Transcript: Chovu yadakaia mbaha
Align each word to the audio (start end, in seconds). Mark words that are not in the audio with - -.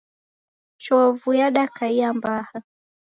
Chovu 0.83 1.31
yadakaia 1.39 2.13
mbaha 2.13 2.59